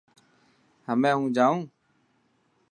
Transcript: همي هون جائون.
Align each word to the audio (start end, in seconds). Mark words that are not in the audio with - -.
همي 0.87 1.11
هون 1.15 1.27
جائون. 1.35 1.61